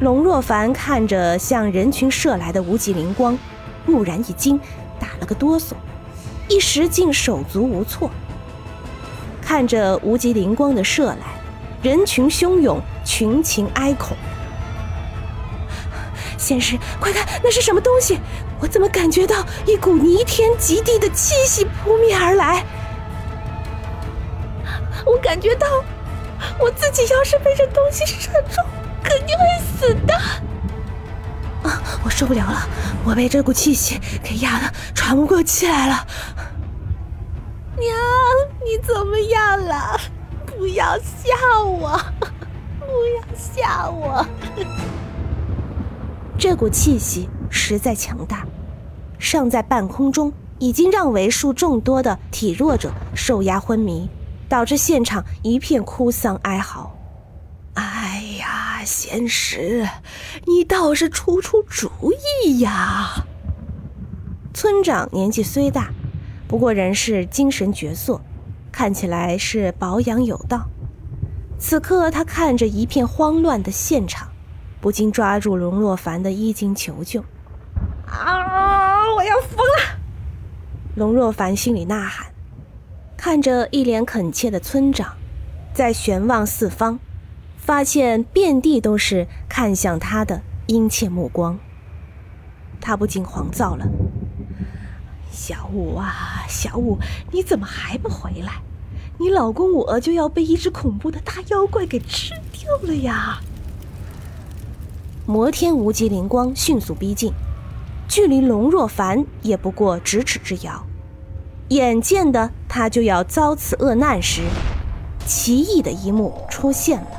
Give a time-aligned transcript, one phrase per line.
[0.00, 3.36] 龙若凡看着向人群射来的无极灵光，
[3.86, 4.58] 蓦然一惊，
[5.00, 5.72] 打了个哆嗦，
[6.48, 8.08] 一时竟手足无措。
[9.42, 11.16] 看着无极灵光的射来，
[11.82, 14.16] 人群汹涌，群情哀恐。
[16.36, 18.20] 仙师，快看，那是什么东西？
[18.60, 22.64] 我怎么感觉到一股逆天极地的气息扑面而来？
[25.04, 25.66] 我感觉到，
[26.60, 28.64] 我自己要是被这东西射中，
[32.18, 32.68] 受不了了，
[33.04, 36.04] 我被这股气息给压得喘不过气来了。
[37.76, 37.96] 娘，
[38.64, 39.96] 你怎么样了？
[40.44, 41.96] 不要吓我，
[42.80, 44.26] 不要吓我。
[46.36, 48.44] 这股气息实在强大，
[49.20, 54.10] 尚在半空中，已经让为数众多的体弱者受压昏迷。
[54.48, 56.90] 导致现场一片哭丧哀嚎。
[58.78, 59.88] 哎呀，仙师，
[60.46, 61.90] 你倒是出出主
[62.44, 63.26] 意呀！
[64.54, 65.90] 村长年纪虽大，
[66.46, 68.20] 不过仍是精神矍铄，
[68.70, 70.68] 看起来是保养有道。
[71.58, 74.28] 此刻他看着一片慌乱的现场，
[74.80, 77.24] 不禁抓住龙若凡的衣襟求救。
[78.06, 79.12] 啊！
[79.16, 79.98] 我要疯了！
[80.94, 82.28] 龙若凡心里呐喊。
[83.16, 85.16] 看着一脸恳切的村长，
[85.74, 87.00] 在悬望四方，
[87.58, 91.58] 发现遍地都是看向他的殷切目光，
[92.80, 93.86] 他不禁狂躁了
[95.30, 96.98] ：“小五啊，小五，
[97.30, 98.62] 你怎么还不回来？
[99.18, 103.40] 你老公我就要被一只恐怖的大妖怪给吃掉了呀！”
[105.26, 107.34] 摩天无极灵光迅速逼近，
[108.08, 110.86] 距离龙若凡也不过咫尺之遥。
[111.68, 114.44] 眼见的他就要遭此厄难时，
[115.26, 117.17] 奇异的一幕出现了。